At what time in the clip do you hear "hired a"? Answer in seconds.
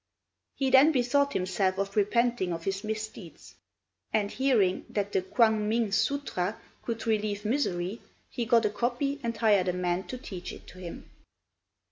9.37-9.73